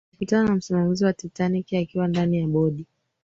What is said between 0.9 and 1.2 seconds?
wa